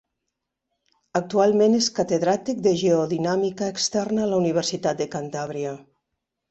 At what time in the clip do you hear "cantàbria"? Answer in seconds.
5.19-5.81